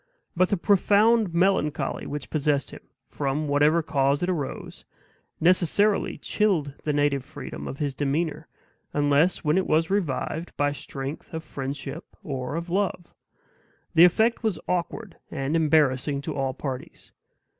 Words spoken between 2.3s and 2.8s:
possessed him,